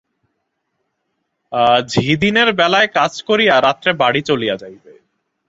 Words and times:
ঝি 1.91 2.07
দিনের 2.21 2.49
বেলায় 2.59 2.89
কাজ 2.97 3.13
করিয়া 3.27 3.55
রাত্রে 3.61 3.91
বাড়ি 4.01 4.21
চলিয়া 4.29 4.55
যাইবে। 4.55 4.91